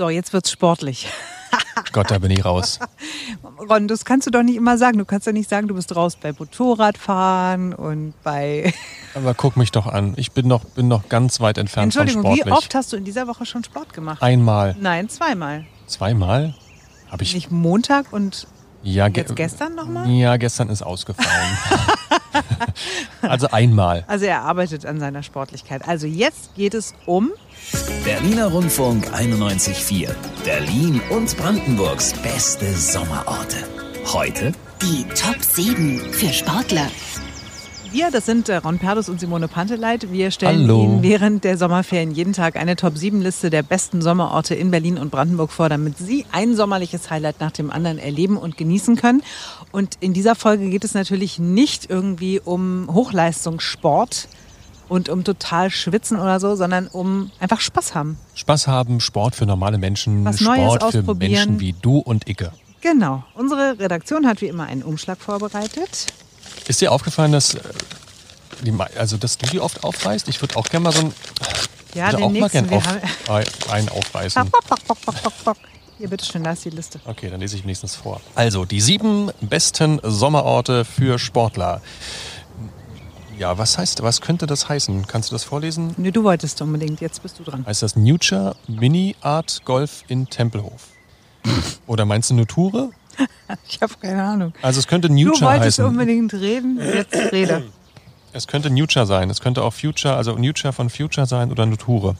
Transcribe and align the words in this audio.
So, 0.00 0.08
jetzt 0.08 0.32
wird's 0.32 0.50
sportlich. 0.50 1.08
Gott, 1.92 2.10
da 2.10 2.16
bin 2.16 2.30
ich 2.30 2.42
raus. 2.42 2.78
Ron, 3.68 3.86
das 3.86 4.06
kannst 4.06 4.26
du 4.26 4.30
doch 4.30 4.42
nicht 4.42 4.56
immer 4.56 4.78
sagen. 4.78 4.96
Du 4.96 5.04
kannst 5.04 5.26
doch 5.26 5.32
nicht 5.32 5.50
sagen, 5.50 5.68
du 5.68 5.74
bist 5.74 5.94
raus 5.94 6.16
bei 6.16 6.32
Motorradfahren 6.32 7.74
und 7.74 8.14
bei. 8.22 8.72
Aber 9.14 9.34
guck 9.34 9.58
mich 9.58 9.72
doch 9.72 9.86
an. 9.86 10.14
Ich 10.16 10.32
bin 10.32 10.48
noch, 10.48 10.64
bin 10.64 10.88
noch 10.88 11.10
ganz 11.10 11.38
weit 11.40 11.58
entfernt 11.58 11.92
von 11.92 12.00
Entschuldigung, 12.00 12.34
sportlich. 12.34 12.46
wie 12.46 12.50
oft 12.56 12.74
hast 12.74 12.94
du 12.94 12.96
in 12.96 13.04
dieser 13.04 13.26
Woche 13.26 13.44
schon 13.44 13.62
Sport 13.62 13.92
gemacht? 13.92 14.22
Einmal. 14.22 14.74
Nein, 14.80 15.10
zweimal. 15.10 15.66
Zweimal? 15.86 16.54
Habe 17.10 17.22
ich. 17.22 17.34
Nicht 17.34 17.50
Montag 17.50 18.10
und 18.10 18.46
ja, 18.82 19.08
ge- 19.08 19.24
jetzt 19.24 19.36
gestern 19.36 19.74
nochmal? 19.74 20.08
Ja, 20.08 20.38
gestern 20.38 20.70
ist 20.70 20.80
ausgefallen. 20.80 21.58
also 23.22 23.48
einmal. 23.50 24.04
Also 24.06 24.26
er 24.26 24.42
arbeitet 24.42 24.86
an 24.86 25.00
seiner 25.00 25.22
Sportlichkeit. 25.22 25.86
Also 25.86 26.06
jetzt 26.06 26.54
geht 26.54 26.74
es 26.74 26.94
um 27.06 27.30
Berliner 28.04 28.46
Rundfunk 28.46 29.08
91.4. 29.08 30.10
Berlin 30.44 31.00
und 31.10 31.36
Brandenburgs 31.36 32.12
beste 32.14 32.74
Sommerorte. 32.74 33.58
Heute 34.12 34.52
Die 34.82 35.04
Top 35.14 35.42
7 35.42 36.12
für 36.12 36.32
Sportler. 36.32 36.88
Wir, 37.92 38.10
das 38.10 38.26
sind 38.26 38.48
äh, 38.48 38.56
Ron 38.56 38.78
Perdus 38.78 39.08
und 39.08 39.20
Simone 39.20 39.48
Panteleit. 39.48 40.12
Wir 40.12 40.30
stellen 40.30 40.62
Hallo. 40.62 40.84
Ihnen 40.84 41.02
während 41.02 41.44
der 41.44 41.58
Sommerferien 41.58 42.12
jeden 42.12 42.32
Tag 42.32 42.56
eine 42.56 42.76
Top-7-Liste 42.76 43.50
der 43.50 43.62
besten 43.62 44.02
Sommerorte 44.02 44.54
in 44.54 44.70
Berlin 44.70 44.98
und 44.98 45.10
Brandenburg 45.10 45.50
vor, 45.50 45.68
damit 45.68 45.98
Sie 45.98 46.24
ein 46.32 46.54
sommerliches 46.56 47.10
Highlight 47.10 47.40
nach 47.40 47.50
dem 47.50 47.70
anderen 47.70 47.98
erleben 47.98 48.36
und 48.36 48.56
genießen 48.56 48.96
können. 48.96 49.22
Und 49.72 49.96
in 50.00 50.12
dieser 50.12 50.34
Folge 50.34 50.68
geht 50.70 50.84
es 50.84 50.94
natürlich 50.94 51.38
nicht 51.38 51.90
irgendwie 51.90 52.40
um 52.40 52.88
Hochleistungssport 52.92 54.28
und 54.88 55.08
um 55.08 55.24
total 55.24 55.70
schwitzen 55.70 56.18
oder 56.18 56.40
so, 56.40 56.56
sondern 56.56 56.86
um 56.88 57.30
einfach 57.40 57.60
Spaß 57.60 57.94
haben. 57.94 58.18
Spaß 58.34 58.66
haben, 58.66 59.00
Sport 59.00 59.34
für 59.34 59.46
normale 59.46 59.78
Menschen, 59.78 60.24
Was 60.24 60.40
Neues 60.40 60.74
Sport 60.74 60.92
für 60.92 60.98
ausprobieren. 61.00 61.32
Menschen 61.32 61.60
wie 61.60 61.74
du 61.80 61.98
und 61.98 62.28
Icke. 62.28 62.52
Genau. 62.80 63.24
Unsere 63.34 63.78
Redaktion 63.78 64.26
hat 64.26 64.40
wie 64.40 64.46
immer 64.46 64.64
einen 64.64 64.82
Umschlag 64.82 65.18
vorbereitet. 65.18 66.06
Ist 66.68 66.80
dir 66.80 66.92
aufgefallen, 66.92 67.32
dass, 67.32 67.54
äh, 67.54 67.60
die, 68.62 68.72
also, 68.96 69.16
dass 69.16 69.38
du 69.38 69.46
die 69.46 69.60
oft 69.60 69.84
aufreißt? 69.84 70.28
Ich 70.28 70.40
würde 70.40 70.56
auch 70.56 70.64
gerne 70.68 70.84
mal 70.84 70.92
so 70.92 71.00
ein, 71.00 71.14
Ja, 71.94 72.10
den 72.10 72.16
auch 72.22 72.28
mal 72.28 72.32
nächsten. 72.32 72.68
gern 72.68 72.70
Wir 72.70 72.76
auf, 72.78 73.70
einen 73.72 73.88
aufreißen. 73.88 74.50
Bock, 74.50 74.64
bock, 74.86 75.44
bock. 75.44 75.56
Hier, 75.98 76.08
bitteschön, 76.08 76.42
da 76.42 76.52
ist 76.52 76.64
die 76.64 76.70
Liste. 76.70 76.98
Okay, 77.04 77.28
dann 77.28 77.40
lese 77.40 77.56
ich 77.56 77.62
wenigstens 77.64 77.94
vor. 77.94 78.20
Also, 78.34 78.64
die 78.64 78.80
sieben 78.80 79.30
besten 79.42 80.00
Sommerorte 80.02 80.84
für 80.86 81.18
Sportler. 81.18 81.82
Ja, 83.38 83.56
was 83.58 83.78
heißt, 83.78 84.02
was 84.02 84.20
könnte 84.20 84.46
das 84.46 84.68
heißen? 84.68 85.06
Kannst 85.06 85.30
du 85.30 85.34
das 85.34 85.44
vorlesen? 85.44 85.94
Nee, 85.96 86.10
du 86.10 86.24
wolltest 86.24 86.60
unbedingt, 86.62 87.00
jetzt 87.00 87.22
bist 87.22 87.38
du 87.38 87.42
dran. 87.42 87.64
Heißt 87.66 87.82
das 87.82 87.96
Nuture 87.96 88.54
Mini 88.66 89.16
Art 89.22 89.62
Golf 89.64 90.04
in 90.08 90.28
Tempelhof? 90.28 90.88
Oder 91.86 92.04
meinst 92.04 92.28
du 92.30 92.34
Nuture? 92.34 92.90
Ich 93.68 93.80
habe 93.82 93.92
keine 94.00 94.22
Ahnung. 94.22 94.52
Also 94.62 94.78
es 94.78 94.86
könnte 94.86 95.08
Du 95.08 95.14
Nuture 95.14 95.40
wolltest 95.46 95.78
heißen. 95.78 95.84
unbedingt 95.84 96.32
reden, 96.34 96.78
jetzt 96.80 97.14
rede. 97.32 97.64
Es 98.32 98.46
könnte 98.46 98.70
Nuture 98.70 99.06
sein. 99.06 99.28
Es 99.28 99.40
könnte 99.40 99.64
auch 99.64 99.72
Future, 99.72 100.14
also 100.14 100.36
Nuture 100.36 100.72
von 100.72 100.88
Future 100.88 101.26
sein 101.26 101.50
oder 101.50 101.66
Nuture. 101.66 102.14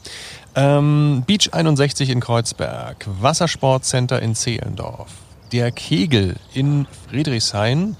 Ähm, 0.55 1.23
Beach 1.25 1.53
61 1.53 2.09
in 2.09 2.19
Kreuzberg, 2.19 3.07
Wassersportcenter 3.21 4.21
in 4.21 4.35
Zehlendorf, 4.35 5.07
der 5.53 5.71
Kegel 5.71 6.35
in 6.53 6.85
Friedrichshain, 7.09 7.95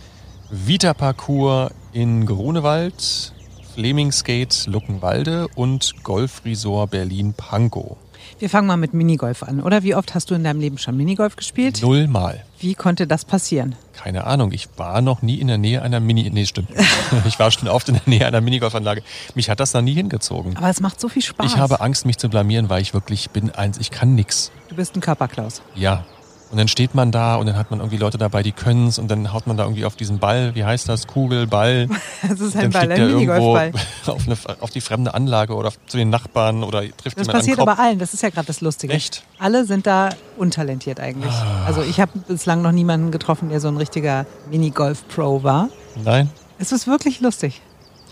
Vita 0.49 0.93
Parcours 0.93 1.71
in 1.93 2.25
Grunewald, 2.25 3.31
Flemingskate 3.73 4.69
Luckenwalde 4.69 5.47
und 5.55 6.03
Golfresort 6.03 6.91
Berlin-Pankow. 6.91 7.95
Wir 8.39 8.49
fangen 8.49 8.67
mal 8.67 8.77
mit 8.77 8.93
Minigolf 8.93 9.43
an, 9.43 9.61
oder? 9.61 9.83
Wie 9.83 9.95
oft 9.95 10.13
hast 10.15 10.29
du 10.29 10.35
in 10.35 10.43
deinem 10.43 10.59
Leben 10.59 10.77
schon 10.77 10.97
Minigolf 10.97 11.35
gespielt? 11.35 11.81
Nullmal. 11.81 12.43
Wie 12.59 12.75
konnte 12.75 13.07
das 13.07 13.23
passieren? 13.23 13.75
Keine 13.93 14.25
Ahnung, 14.25 14.51
ich 14.51 14.67
war 14.77 15.01
noch 15.01 15.21
nie 15.21 15.35
in 15.35 15.47
der 15.47 15.57
Nähe 15.57 15.81
einer 15.81 15.99
Mini... 15.99 16.29
Nee, 16.29 16.45
stimmt. 16.45 16.69
Ich 17.25 17.39
war 17.39 17.51
schon 17.51 17.67
oft 17.67 17.87
in 17.89 17.95
der 17.95 18.03
Nähe 18.07 18.25
einer 18.25 18.41
Minigolfanlage. 18.41 19.03
Mich 19.35 19.49
hat 19.49 19.59
das 19.59 19.71
da 19.71 19.81
nie 19.81 19.93
hingezogen. 19.93 20.57
Aber 20.57 20.69
es 20.69 20.81
macht 20.81 20.99
so 20.99 21.07
viel 21.07 21.21
Spaß. 21.21 21.45
Ich 21.45 21.57
habe 21.57 21.81
Angst, 21.81 22.05
mich 22.05 22.17
zu 22.17 22.29
blamieren, 22.29 22.69
weil 22.69 22.81
ich 22.81 22.93
wirklich 22.93 23.29
bin 23.29 23.51
eins, 23.51 23.77
ich 23.77 23.91
kann 23.91 24.15
nix. 24.15 24.51
Du 24.69 24.75
bist 24.75 24.95
ein 24.95 25.01
Körperklaus. 25.01 25.61
Ja. 25.75 26.03
Und 26.51 26.57
dann 26.57 26.67
steht 26.67 26.93
man 26.93 27.11
da 27.11 27.37
und 27.37 27.45
dann 27.45 27.55
hat 27.55 27.71
man 27.71 27.79
irgendwie 27.79 27.97
Leute 27.97 28.17
dabei, 28.17 28.43
die 28.43 28.51
können's 28.51 28.99
und 28.99 29.09
dann 29.09 29.31
haut 29.31 29.47
man 29.47 29.55
da 29.55 29.63
irgendwie 29.63 29.85
auf 29.85 29.95
diesen 29.95 30.19
Ball, 30.19 30.53
wie 30.53 30.65
heißt 30.65 30.89
das, 30.89 31.07
Kugel, 31.07 31.47
Ball. 31.47 31.87
Das 32.27 32.39
ist 32.41 32.57
ein 32.57 32.71
Ball, 32.71 32.91
ein 32.91 33.07
Minigolfball. 33.07 33.71
auf, 34.07 34.25
eine, 34.27 34.37
auf 34.59 34.69
die 34.69 34.81
fremde 34.81 35.13
Anlage 35.13 35.55
oder 35.55 35.71
zu 35.87 35.97
den 35.97 36.09
Nachbarn 36.09 36.63
oder 36.63 36.81
trifft 36.81 37.17
Das 37.17 37.27
jemand 37.27 37.39
passiert 37.39 37.59
an 37.59 37.65
den 37.65 37.69
aber 37.69 37.81
allen, 37.81 37.99
das 37.99 38.13
ist 38.13 38.21
ja 38.21 38.29
gerade 38.29 38.47
das 38.47 38.59
Lustige. 38.59 38.93
Echt? 38.93 39.23
Alle 39.39 39.65
sind 39.65 39.87
da 39.87 40.09
untalentiert 40.37 40.99
eigentlich. 40.99 41.31
Ah. 41.31 41.63
Also 41.65 41.83
ich 41.83 42.01
habe 42.01 42.11
bislang 42.27 42.61
noch 42.61 42.73
niemanden 42.73 43.11
getroffen, 43.11 43.49
der 43.49 43.61
so 43.61 43.69
ein 43.69 43.77
richtiger 43.77 44.25
Minigolf-Pro 44.49 45.43
war. 45.43 45.69
Nein? 46.03 46.29
Es 46.59 46.71
ist 46.71 46.85
wirklich 46.85 47.21
lustig. 47.21 47.61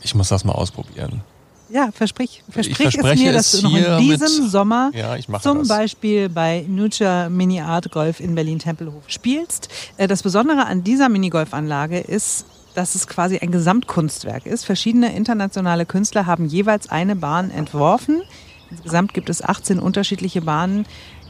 Ich 0.01 0.15
muss 0.15 0.29
das 0.29 0.45
mal 0.45 0.53
ausprobieren. 0.53 1.21
Ja, 1.71 1.89
versprich, 1.93 2.43
versprich 2.49 2.77
verspreche 2.77 3.07
es 3.13 3.19
mir, 3.19 3.31
dass 3.33 3.53
es 3.53 3.61
du 3.61 3.69
noch 3.69 3.75
in 3.77 3.97
diesem 4.07 4.41
mit- 4.43 4.51
Sommer 4.51 4.91
Ja, 4.93 5.15
ich 5.15 5.27
zum 5.41 5.59
das. 5.59 5.67
Beispiel 5.67 6.27
bei 6.29 6.65
Nuture 6.67 7.29
Mini 7.29 7.61
Art 7.61 7.91
Golf 7.91 8.19
in 8.19 8.33
Berlin-Tempelhof 8.35 9.03
spielst. 9.07 9.69
Äh, 9.97 10.07
Das 10.07 10.23
Besondere 10.23 10.65
an 10.65 10.83
dieser 10.83 11.09
Minigolfanlage 11.09 11.99
ist, 11.99 12.45
dass 12.75 12.95
es 12.95 13.07
quasi 13.07 13.37
ein 13.39 13.51
Gesamtkunstwerk 13.51 14.45
ist. 14.45 14.65
Verschiedene 14.65 15.15
internationale 15.15 15.85
Künstler 15.85 16.25
haben 16.25 16.45
jeweils 16.45 16.89
eine 16.89 17.15
Bahn 17.15 17.51
entworfen. 17.51 18.21
Insgesamt 18.71 19.13
gibt 19.13 19.29
es 19.29 19.43
18 19.43 19.79
unterschiedliche 19.79 20.41
Bahnen, 20.41 20.85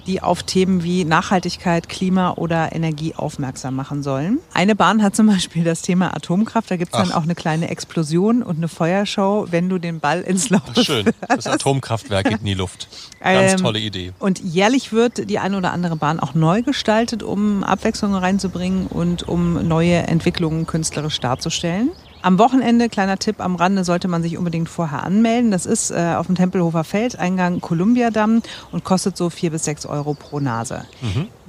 die 0.08 0.22
auf 0.22 0.44
Themen 0.44 0.84
wie 0.84 1.06
Nachhaltigkeit, 1.06 1.90
Klima 1.90 2.32
oder 2.34 2.74
Energie 2.74 3.14
aufmerksam 3.16 3.76
machen 3.76 4.04
sollen. 4.04 4.40
Eine 4.54 4.76
Bahn 4.76 5.04
hat 5.04 5.16
zum 5.16 5.28
Beispiel 5.28 5.64
das 5.64 5.82
Thema 5.82 6.16
Atomkraft. 6.16 6.72
Da 6.72 6.78
gibt 6.78 6.94
es 6.94 7.00
dann 7.00 7.12
auch 7.12 7.24
eine 7.24 7.36
kleine 7.36 7.70
Explosion 7.70 8.44
und 8.44 8.58
eine 8.58 8.68
Feuershow, 8.68 9.48
wenn 9.50 9.70
du 9.70 9.78
den 9.78 10.00
Ball 10.00 10.22
ins 10.22 10.50
Laufen 10.50 10.74
Ach, 10.78 10.84
schön. 10.84 11.10
Das 11.28 11.48
Atomkraftwerk 11.48 12.28
geht 12.30 12.40
in 12.40 12.46
die 12.46 12.54
Luft. 12.54 12.88
Ganz 13.20 13.54
Ähm, 13.54 13.58
tolle 13.60 13.80
Idee. 13.80 14.14
Und 14.20 14.40
jährlich 14.40 14.92
wird 14.92 15.30
die 15.30 15.40
eine 15.40 15.58
oder 15.58 15.72
andere 15.72 15.96
Bahn 15.96 16.20
auch 16.20 16.34
neu 16.34 16.62
gestaltet, 16.62 17.24
um 17.24 17.64
Abwechslung 17.64 18.16
reinzubringen 18.16 18.88
und 18.88 19.28
um 19.28 19.68
neue 19.68 19.98
Entwicklungen 20.08 20.66
künstlerisch 20.66 21.20
darzustellen. 21.20 21.92
Am 22.22 22.38
Wochenende, 22.38 22.90
kleiner 22.90 23.18
Tipp 23.18 23.40
am 23.40 23.56
Rande, 23.56 23.84
sollte 23.84 24.08
man 24.08 24.22
sich 24.22 24.38
unbedingt 24.38 24.68
vorher 24.68 25.04
anmelden. 25.04 25.52
Das 25.52 25.66
ist 25.66 25.92
äh, 25.92 26.16
auf 26.18 26.28
dem 26.28 26.36
Tempelhofer 26.36 26.84
Feld, 26.84 27.18
Eingang 27.18 27.62
Kolumbiadamm 27.62 28.42
und 28.72 28.84
kostet 28.84 29.16
so 29.16 29.30
vier 29.30 29.52
bis 29.52 29.64
sechs 29.64 29.86
Euro 29.86 30.14
pro 30.14 30.40
Nase. 30.40 30.86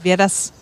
Wer 0.03 0.17
das 0.17 0.53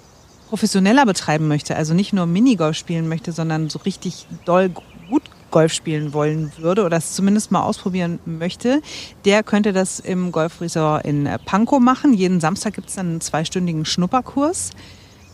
professioneller 0.49 1.05
betreiben 1.05 1.47
möchte, 1.47 1.77
also 1.77 1.93
nicht 1.93 2.15
nur 2.15 2.25
Minigolf 2.25 2.77
spielen 2.77 3.07
möchte, 3.09 3.33
sondern 3.33 3.69
so 3.69 3.81
richtig 3.81 4.27
doll 4.47 4.71
gut 5.11 5.23
Golf 5.51 5.73
spielen 5.73 6.13
wollen 6.13 6.53
würde 6.59 6.85
oder 6.85 6.97
es 6.97 7.15
zumindest 7.15 7.51
mal 7.51 7.63
ausprobieren 7.63 8.19
möchte, 8.25 8.83
der 9.25 9.43
könnte 9.43 9.73
das 9.73 10.01
im 10.01 10.33
Golfresort 10.33 11.05
in 11.07 11.27
äh, 11.27 11.39
Pankow 11.39 11.81
machen. 11.81 12.13
Jeden 12.15 12.41
Samstag 12.41 12.75
gibt 12.75 12.89
es 12.89 12.97
dann 12.97 13.09
einen 13.09 13.21
zweistündigen 13.21 13.85
Schnupperkurs. 13.85 14.71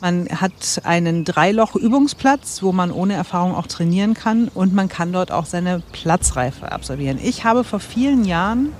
Man 0.04 0.28
hat 0.28 0.82
einen 0.84 1.25
Dreiloch-Übungsplatz, 1.25 2.62
wo 2.62 2.72
man 2.72 2.92
ohne 2.92 3.15
Erfahrung 3.15 3.54
auch 3.54 3.66
trainieren 3.66 4.12
kann 4.12 4.48
und 4.48 4.75
man 4.75 4.91
kann 4.91 5.15
dort 5.15 5.32
auch 5.32 5.47
seine 5.47 5.81
Platzreife 5.92 6.70
absolvieren. 6.70 7.19
Ich 7.22 7.44
habe 7.44 7.65
vor 7.65 7.81
vielen 7.81 8.26
Jahren, 8.26 8.75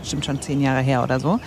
bestimmt 0.00 0.26
schon 0.26 0.42
zehn 0.42 0.60
Jahre 0.60 0.82
her 0.82 1.02
oder 1.02 1.18
so, 1.18 1.40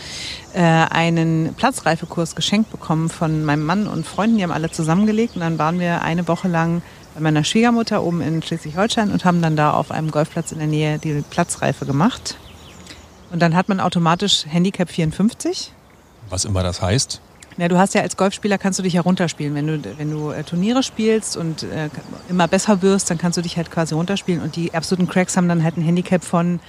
äh, 0.55 0.61
einen 0.63 1.53
Platzreifekurs 1.53 2.33
geschenkt 2.33 2.71
bekommen 2.71 3.07
von 3.07 3.45
meinem 3.45 3.67
Mann 3.67 3.85
und 3.85 4.07
Freunden. 4.07 4.37
Die 4.37 4.43
haben 4.43 4.51
alle 4.51 4.71
zusammengelegt 4.71 5.35
und 5.35 5.41
dann 5.41 5.59
waren 5.59 5.79
wir 5.79 6.01
eine 6.01 6.27
Woche 6.27 6.47
lang 6.47 6.81
bei 7.13 7.21
meiner 7.21 7.43
Schwiegermutter 7.43 8.01
oben 8.01 8.21
in 8.21 8.41
Schleswig-Holstein 8.41 9.11
und 9.11 9.25
haben 9.25 9.43
dann 9.43 9.55
da 9.55 9.73
auf 9.73 9.91
einem 9.91 10.09
Golfplatz 10.09 10.51
in 10.51 10.57
der 10.57 10.67
Nähe 10.67 10.97
die 10.97 11.23
Platzreife 11.29 11.85
gemacht. 11.85 12.35
Und 13.29 13.43
dann 13.43 13.55
hat 13.55 13.69
man 13.69 13.79
automatisch 13.79 14.47
Handicap 14.47 14.89
54. 14.89 15.71
Was 16.31 16.45
immer 16.45 16.63
das 16.63 16.81
heißt. 16.81 17.21
Ja, 17.59 17.67
du 17.67 17.77
hast 17.77 17.93
ja 17.93 18.01
als 18.01 18.15
Golfspieler 18.15 18.57
kannst 18.57 18.79
du 18.79 18.83
dich 18.83 18.93
ja 18.93 19.01
runterspielen. 19.01 19.53
Wenn 19.53 19.67
du, 19.67 19.81
wenn 19.97 20.09
du 20.11 20.31
äh, 20.31 20.43
Turniere 20.43 20.81
spielst 20.81 21.35
und 21.37 21.63
äh, 21.63 21.89
immer 22.29 22.47
besser 22.47 22.81
wirst, 22.81 23.09
dann 23.09 23.17
kannst 23.17 23.37
du 23.37 23.41
dich 23.41 23.57
halt 23.57 23.69
quasi 23.69 23.93
runterspielen. 23.93 24.41
Und 24.41 24.55
die 24.55 24.73
absoluten 24.73 25.07
Cracks 25.09 25.35
haben 25.35 25.49
dann 25.49 25.63
halt 25.63 25.75
ein 25.77 25.81
Handicap 25.83 26.23
von 26.23 26.59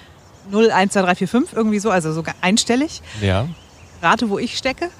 0, 0.50 0.70
1, 0.70 0.92
2, 0.92 1.02
3, 1.02 1.14
4, 1.14 1.28
5, 1.28 1.52
irgendwie 1.52 1.78
so, 1.78 1.90
also 1.90 2.12
sogar 2.12 2.34
einstellig. 2.40 3.02
Ja. 3.20 3.46
Rate, 4.02 4.30
wo 4.30 4.38
ich 4.38 4.56
stecke. 4.58 4.90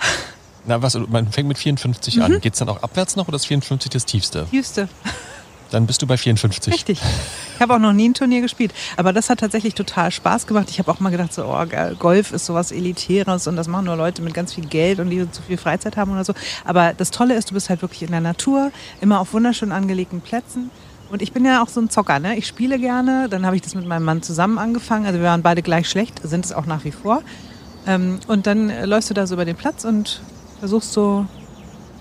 Na, 0.67 0.81
was, 0.83 0.95
man 0.95 1.33
fängt 1.33 1.49
mit 1.49 1.59
54 1.59 2.17
Mhm. 2.17 2.23
an. 2.23 2.41
Geht's 2.41 2.59
dann 2.61 2.69
auch 2.69 2.83
abwärts 2.83 3.17
noch 3.17 3.27
oder 3.29 3.37
ist 3.37 3.47
54 3.47 3.91
das 3.91 4.05
tiefste? 4.05 4.47
Tiefste. 4.51 4.89
Dann 5.71 5.87
bist 5.87 6.03
du 6.03 6.07
bei 6.07 6.17
54. 6.17 6.73
Richtig. 6.73 7.01
Ich 7.55 7.61
habe 7.61 7.75
auch 7.75 7.79
noch 7.79 7.93
nie 7.93 8.09
ein 8.09 8.15
Turnier 8.15 8.41
gespielt. 8.41 8.73
Aber 8.97 9.13
das 9.13 9.31
hat 9.31 9.41
tatsächlich 9.41 9.75
total 9.75 10.11
Spaß 10.11 10.47
gemacht. 10.47 10.69
Ich 10.71 10.79
habe 10.79 10.91
auch 10.91 11.01
mal 11.01 11.11
gedacht, 11.11 11.33
so, 11.33 11.45
oh, 11.45 11.65
Golf 11.99 12.33
ist 12.33 12.47
sowas 12.47 12.73
Elitäres 12.73 13.47
und 13.47 13.57
das 13.57 13.69
machen 13.69 13.85
nur 13.85 13.97
Leute 13.97 14.23
mit 14.23 14.35
ganz 14.35 14.55
viel 14.55 14.67
Geld 14.67 14.99
und 14.99 15.11
die 15.11 15.31
zu 15.31 15.43
viel 15.43 15.57
Freizeit 15.57 15.97
haben 15.97 16.13
oder 16.13 16.25
so. 16.25 16.35
Aber 16.65 16.95
das 16.95 17.11
Tolle 17.11 17.35
ist, 17.35 17.51
du 17.51 17.55
bist 17.55 17.71
halt 17.71 17.83
wirklich 17.83 18.03
in 18.03 18.11
der 18.11 18.21
Natur, 18.21 18.73
immer 19.01 19.21
auf 19.21 19.33
wunderschön 19.33 19.73
angelegten 19.73 20.21
Plätzen. 20.21 20.71
Und 21.11 21.23
ich 21.23 21.33
bin 21.33 21.45
ja 21.45 21.63
auch 21.63 21.69
so 21.69 21.81
ein 21.81 21.91
Zocker, 21.91 22.21
ne? 22.21 22.37
Ich 22.37 22.47
spiele 22.47 22.79
gerne. 22.79 23.29
Dann 23.29 23.45
habe 23.45 23.57
ich 23.57 23.63
das 23.63 23.75
mit 23.75 23.85
meinem 23.85 24.05
Mann 24.05 24.23
zusammen 24.23 24.59
angefangen. 24.59 25.07
Also 25.07 25.19
wir 25.19 25.27
waren 25.27 25.43
beide 25.43 25.61
gleich 25.61 25.89
schlecht, 25.89 26.21
sind 26.23 26.45
es 26.45 26.53
auch 26.53 26.67
nach 26.67 26.85
wie 26.85 26.93
vor. 26.93 27.23
Ähm, 27.87 28.21
und 28.29 28.47
dann 28.47 28.73
läufst 28.85 29.11
du 29.11 29.15
da 29.15 29.27
so 29.27 29.35
über 29.35 29.45
den 29.45 29.57
Platz 29.57 29.85
und 29.85 30.23
versuchst 30.61 30.93
so 30.93 31.27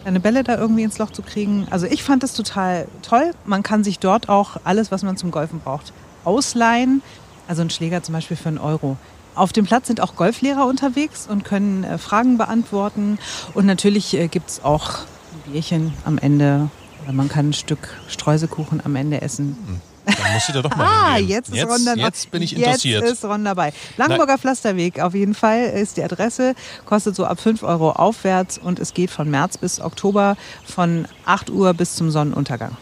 deine 0.04 0.20
Bälle 0.20 0.44
da 0.44 0.58
irgendwie 0.58 0.84
ins 0.84 0.98
Loch 0.98 1.12
zu 1.12 1.22
kriegen. 1.22 1.68
Also 1.70 1.86
ich 1.86 2.04
fand 2.04 2.24
das 2.24 2.34
total 2.34 2.88
toll. 3.02 3.32
Man 3.46 3.64
kann 3.64 3.84
sich 3.84 4.00
dort 4.00 4.30
auch 4.30 4.58
alles, 4.64 4.92
was 4.92 5.04
man 5.04 5.18
zum 5.18 5.32
Golfen 5.32 5.60
braucht, 5.60 5.94
ausleihen. 6.26 7.02
Also 7.48 7.62
ein 7.62 7.70
Schläger 7.70 8.04
zum 8.04 8.14
Beispiel 8.14 8.38
für 8.38 8.50
einen 8.50 8.58
Euro. 8.58 8.98
Auf 9.36 9.54
dem 9.54 9.66
Platz 9.66 9.88
sind 9.88 10.02
auch 10.02 10.16
Golflehrer 10.16 10.66
unterwegs 10.66 11.28
und 11.30 11.46
können 11.46 11.84
äh, 11.84 11.98
Fragen 11.98 12.38
beantworten. 12.38 13.20
Und 13.54 13.66
natürlich 13.66 14.14
äh, 14.16 14.28
gibt 14.28 14.50
es 14.50 14.64
auch 14.64 15.00
ein 15.00 15.52
Bierchen 15.52 15.94
am 16.06 16.18
Ende. 16.18 16.70
Man 17.12 17.30
kann 17.30 17.50
ein 17.50 17.54
Stück 17.54 17.96
Streuselkuchen 18.08 18.82
am 18.84 18.96
Ende 18.96 19.22
essen. 19.22 19.82
Dann 20.18 20.34
musst 20.34 20.50
du 20.50 20.54
da 20.54 20.62
doch 20.62 20.76
mal 20.76 20.86
Ah, 20.90 21.14
hingehen. 21.16 21.30
jetzt 21.30 21.50
ist 21.50 21.56
jetzt, 21.56 21.70
Ron 21.72 21.86
dann 21.86 22.00
Jetzt 22.00 22.32
bin 22.32 22.42
ich 22.42 22.56
interessiert. 22.56 23.04
Jetzt 23.04 23.12
ist 23.14 23.26
Ron 23.26 23.44
dabei. 23.46 23.74
Blankenburger 23.96 24.38
Pflasterweg 24.38 25.00
auf 25.00 25.14
jeden 25.14 25.34
Fall 25.36 25.66
ist 25.66 25.98
die 25.98 26.04
Adresse. 26.04 26.56
Kostet 26.86 27.16
so 27.16 27.26
ab 27.26 27.40
5 27.40 27.64
Euro 27.64 27.92
aufwärts 27.92 28.58
und 28.58 28.80
es 28.80 28.94
geht 28.94 29.12
von 29.12 29.30
März 29.30 29.58
bis 29.58 29.80
Oktober 29.82 30.36
von 30.66 31.08
8 31.26 31.50
Uhr 31.50 31.74
bis 31.74 31.96
zum 31.96 32.12
Sonnenuntergang. 32.12 32.76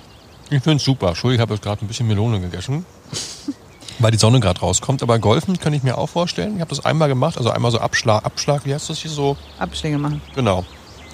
Ich 0.49 0.63
finde 0.63 0.77
es 0.77 0.83
super. 0.83 1.09
Entschuldigung, 1.09 1.35
ich 1.35 1.41
habe 1.41 1.53
jetzt 1.55 1.63
gerade 1.63 1.83
ein 1.83 1.87
bisschen 1.87 2.07
Melone 2.07 2.39
gegessen. 2.39 2.85
Weil 3.99 4.11
die 4.11 4.17
Sonne 4.19 4.39
gerade 4.39 4.59
rauskommt. 4.59 5.01
Aber 5.01 5.17
Golfen 5.19 5.59
kann 5.59 5.73
ich 5.73 5.81
mir 5.83 5.97
auch 5.97 6.07
vorstellen. 6.07 6.55
Ich 6.55 6.61
habe 6.61 6.69
das 6.69 6.85
einmal 6.85 7.07
gemacht. 7.07 7.37
Also 7.37 7.49
einmal 7.49 7.71
so 7.71 7.79
Abschlag, 7.79 8.23
Abschlag, 8.23 8.63
wie 8.65 8.73
heißt 8.73 8.89
das 8.89 8.99
hier 8.99 9.09
so? 9.09 9.35
Abschläge 9.57 9.97
machen. 9.97 10.21
Genau. 10.35 10.65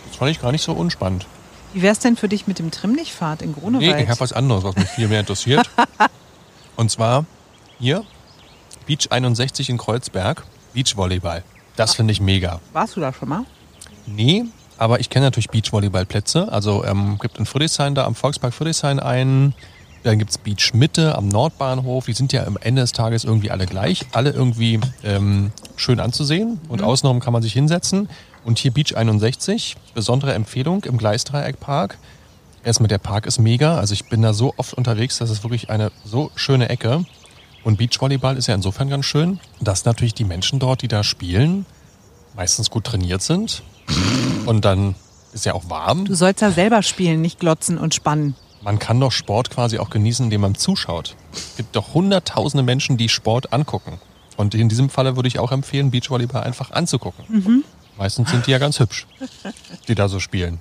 Das 0.09 0.18
fand 0.18 0.31
ich 0.31 0.42
gar 0.42 0.51
nicht 0.51 0.63
so 0.63 0.74
unspannend. 0.74 1.25
Wie 1.74 1.81
wär's 1.81 2.00
denn 2.00 2.16
für 2.16 2.30
dich 2.30 2.46
mit 2.46 2.60
dem 2.60 2.70
Trimmlichtfahrt 2.72 3.42
in 3.42 3.54
Grunewald? 3.54 3.96
Nee, 3.96 4.04
ich 4.04 4.10
habe 4.10 4.20
was 4.20 4.31
anderes, 4.31 4.64
was 4.64 4.75
mich 4.75 4.90
viel 4.90 5.08
mehr 5.08 5.20
interessiert. 5.20 5.70
Und 6.75 6.92
zwar 6.92 7.25
hier, 7.80 8.04
Beach 8.86 9.08
61 9.10 9.70
in 9.70 9.78
Kreuzberg, 9.78 10.44
Beachvolleyball. 10.74 11.44
Das 11.75 11.96
finde 11.96 12.12
ich 12.12 12.22
mega. 12.22 12.62
Warst 12.74 12.96
du 12.96 13.00
da 13.02 13.12
schon 13.12 13.30
mal? 13.30 13.46
Nee, 14.06 14.46
aber 14.78 15.00
ich 15.00 15.10
kenne 15.10 15.25
natürlich 15.25 15.50
Beachvolleyballplätze. 15.50 16.52
Also 16.52 16.84
ähm, 16.86 17.18
gibt 17.20 17.38
in 17.40 17.46
Friedrichshain 17.46 17.96
da 17.96 18.06
am 18.06 18.16
Volkspark 18.16 18.54
Friedrichshain 18.54 19.00
einen. 19.00 19.56
Dann 20.04 20.20
gibt's 20.20 20.38
Beach 20.38 20.74
Mitte 20.74 21.16
am 21.16 21.30
Nordbahnhof. 21.30 22.06
Die 22.06 22.14
sind 22.14 22.34
ja 22.34 22.46
am 22.46 22.58
Ende 22.58 22.82
des 22.82 22.92
Tages 22.92 23.24
irgendwie 23.24 23.52
alle 23.52 23.66
gleich. 23.66 24.06
Alle 24.12 24.32
irgendwie 24.32 24.80
ähm, 25.04 25.52
schön 25.76 26.00
anzusehen. 26.00 26.60
Und 26.68 26.82
außenrum 26.82 27.20
kann 27.20 27.34
man 27.34 27.42
sich 27.42 27.54
hinsetzen. 27.54 28.10
Und 28.44 28.60
hier 28.60 28.72
Beach 28.72 28.96
61, 28.96 29.78
besondere 29.94 30.34
Empfehlung 30.34 30.84
im 30.84 30.98
Gleisdreieckpark. 30.98 31.98
Erstmal 32.66 32.88
der 32.88 32.98
Park 32.98 33.26
ist 33.26 33.40
mega. 33.40 33.78
Also 33.78 33.94
ich 33.94 34.10
bin 34.10 34.22
da 34.22 34.34
so 34.34 34.54
oft 34.58 34.74
unterwegs, 34.74 35.18
das 35.18 35.30
ist 35.30 35.44
wirklich 35.44 35.70
eine 35.70 35.92
so 36.06 36.32
schöne 36.36 36.70
Ecke. 36.70 37.06
Und 37.64 37.78
Beachvolleyball 37.78 38.38
ist 38.38 38.48
ja 38.48 38.56
insofern 38.56 38.90
ganz 38.90 39.06
schön, 39.06 39.40
dass 39.62 39.86
natürlich 39.86 40.14
die 40.14 40.26
Menschen 40.26 40.60
dort, 40.60 40.82
die 40.82 40.88
da 40.88 41.04
spielen, 41.04 41.66
meistens 42.36 42.70
gut 42.70 42.84
trainiert 42.84 43.22
sind. 43.22 43.64
Und 44.46 44.66
dann 44.66 44.96
ist 45.34 45.46
ja 45.46 45.54
auch 45.54 45.70
warm. 45.70 46.06
Du 46.06 46.14
sollst 46.14 46.42
ja 46.42 46.52
selber 46.52 46.84
spielen, 46.84 47.22
nicht 47.22 47.40
glotzen 47.40 47.78
und 47.78 47.94
spannen. 47.96 48.36
Man 48.63 48.80
kann 48.80 49.00
doch 49.00 49.12
Sport 49.12 49.50
quasi 49.50 49.77
auch 49.77 49.89
genießen, 49.89 50.25
indem 50.25 50.42
man 50.42 50.56
zuschaut. 50.56 51.15
Es 51.33 51.57
gibt 51.57 51.75
doch 51.75 51.94
hunderttausende 51.94 52.63
Menschen, 52.63 52.98
die 52.98 53.10
Sport 53.10 53.51
angucken. 53.51 54.00
Und 54.38 54.56
in 54.56 54.69
diesem 54.69 54.89
Falle 54.89 55.15
würde 55.15 55.27
ich 55.27 55.38
auch 55.39 55.51
empfehlen, 55.51 55.92
Beachvolleyball 55.92 56.44
einfach 56.44 56.71
anzugucken. 56.71 57.63
Meistens 57.98 58.31
sind 58.31 58.48
die 58.48 58.51
ja 58.51 58.57
ganz 58.57 58.80
hübsch, 58.80 59.06
die 59.88 59.95
da 59.95 60.07
so 60.07 60.19
spielen. 60.19 60.60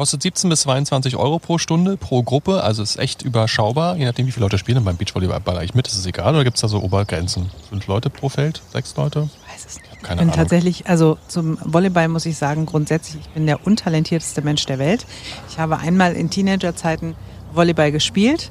Kostet 0.00 0.22
17 0.22 0.48
bis 0.48 0.62
22 0.62 1.16
Euro 1.16 1.38
pro 1.38 1.58
Stunde, 1.58 1.98
pro 1.98 2.22
Gruppe. 2.22 2.64
Also 2.64 2.82
ist 2.82 2.98
echt 2.98 3.20
überschaubar. 3.20 3.98
Je 3.98 4.06
nachdem, 4.06 4.26
wie 4.26 4.32
viele 4.32 4.46
Leute 4.46 4.56
spielen 4.56 4.82
beim 4.82 4.96
Beachvolleyball-Bereich 4.96 5.74
mit, 5.74 5.86
ist 5.88 5.94
es 5.94 6.06
egal. 6.06 6.32
Oder 6.32 6.42
gibt 6.42 6.56
es 6.56 6.62
da 6.62 6.68
so 6.68 6.82
Obergrenzen? 6.82 7.50
Fünf 7.68 7.86
Leute 7.86 8.08
pro 8.08 8.30
Feld? 8.30 8.62
Sechs 8.72 8.96
Leute? 8.96 9.28
Weiß 9.52 9.66
es 9.66 9.76
nicht. 9.76 9.90
Keine 9.90 9.98
ich 10.00 10.08
bin 10.08 10.18
Ahnung. 10.20 10.32
tatsächlich, 10.36 10.86
also 10.86 11.18
zum 11.28 11.58
Volleyball 11.66 12.08
muss 12.08 12.24
ich 12.24 12.38
sagen, 12.38 12.64
grundsätzlich, 12.64 13.20
ich 13.20 13.28
bin 13.28 13.44
der 13.44 13.66
untalentierteste 13.66 14.40
Mensch 14.40 14.64
der 14.64 14.78
Welt. 14.78 15.04
Ich 15.50 15.58
habe 15.58 15.76
einmal 15.76 16.14
in 16.14 16.30
Teenagerzeiten 16.30 17.14
Volleyball 17.52 17.92
gespielt 17.92 18.50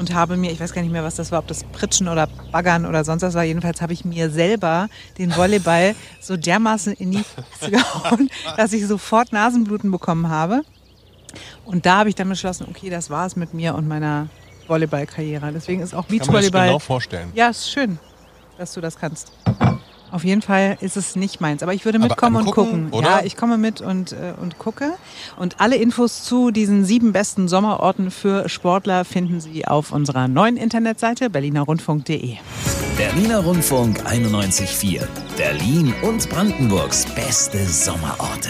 und 0.00 0.12
habe 0.12 0.36
mir, 0.36 0.50
ich 0.50 0.58
weiß 0.58 0.72
gar 0.72 0.82
nicht 0.82 0.90
mehr, 0.90 1.04
was 1.04 1.14
das 1.14 1.30
war, 1.30 1.38
ob 1.38 1.46
das 1.46 1.62
Pritschen 1.62 2.08
oder 2.08 2.26
Baggern 2.50 2.86
oder 2.86 3.04
sonst 3.04 3.22
was 3.22 3.34
war. 3.34 3.44
Jedenfalls 3.44 3.80
habe 3.82 3.92
ich 3.92 4.04
mir 4.04 4.30
selber 4.30 4.88
den 5.16 5.36
Volleyball 5.36 5.94
so 6.20 6.36
dermaßen 6.36 6.94
in 6.94 7.12
die 7.12 7.22
Fresse 7.22 7.70
gehauen, 7.76 8.30
dass 8.56 8.72
ich 8.72 8.84
sofort 8.84 9.32
Nasenbluten 9.32 9.92
bekommen 9.92 10.28
habe. 10.28 10.62
Und 11.64 11.86
da 11.86 11.98
habe 11.98 12.08
ich 12.08 12.14
dann 12.14 12.28
beschlossen, 12.28 12.66
okay, 12.70 12.90
das 12.90 13.10
war 13.10 13.26
es 13.26 13.36
mit 13.36 13.54
mir 13.54 13.74
und 13.74 13.86
meiner 13.88 14.28
Volleyballkarriere. 14.66 15.50
Deswegen 15.52 15.80
ist 15.82 15.94
auch 15.94 16.06
Kann 16.06 16.16
man 16.16 16.18
das 16.18 16.26
Beachvolleyball. 16.28 16.66
genau 16.68 16.78
vorstellen. 16.78 17.30
Ja, 17.34 17.48
ist 17.48 17.70
schön, 17.70 17.98
dass 18.58 18.72
du 18.74 18.80
das 18.80 18.98
kannst. 18.98 19.32
Auf 20.10 20.24
jeden 20.24 20.40
Fall 20.40 20.78
ist 20.80 20.96
es 20.96 21.16
nicht 21.16 21.40
meins. 21.42 21.62
Aber 21.62 21.74
ich 21.74 21.84
würde 21.84 21.98
mitkommen 21.98 22.36
und 22.36 22.50
gucken. 22.50 22.88
oder? 22.92 23.08
Ja, 23.08 23.20
ich 23.24 23.36
komme 23.36 23.58
mit 23.58 23.82
und, 23.82 24.12
äh, 24.12 24.32
und 24.40 24.58
gucke. 24.58 24.92
Und 25.36 25.60
alle 25.60 25.76
Infos 25.76 26.22
zu 26.24 26.50
diesen 26.50 26.84
sieben 26.86 27.12
besten 27.12 27.46
Sommerorten 27.46 28.10
für 28.10 28.48
Sportler 28.48 29.04
finden 29.04 29.40
Sie 29.40 29.66
auf 29.66 29.92
unserer 29.92 30.26
neuen 30.26 30.56
Internetseite 30.56 31.28
berlinerrundfunk.de. 31.28 32.36
Berliner 32.96 33.40
Rundfunk 33.40 34.00
91.4. 34.06 35.06
Berlin 35.36 35.94
und 36.02 36.28
Brandenburgs 36.30 37.04
beste 37.14 37.64
Sommerorte. 37.66 38.48